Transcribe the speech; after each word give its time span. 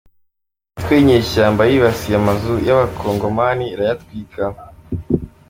Imitwe 0.73 0.93
yinyeshyamba 0.97 1.61
yibasiye 1.69 2.15
amazu 2.21 2.53
y’Abakongomani 2.67 3.65
irayatwika 3.73 4.43